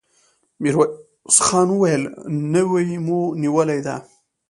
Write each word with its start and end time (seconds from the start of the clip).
ميرويس 0.61 1.37
خان 1.45 1.67
وويل: 1.73 2.03
نوې 2.53 2.85
مو 3.05 3.19
نيولې 3.41 3.79
ده! 3.85 3.95